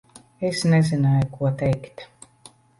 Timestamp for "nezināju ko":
0.71-1.53